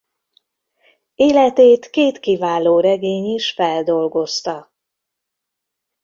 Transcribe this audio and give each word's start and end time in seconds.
Életét 1.15 1.89
két 1.89 2.19
kiváló 2.19 2.79
regény 2.79 3.25
is 3.25 3.51
feldolgozta. 3.51 4.71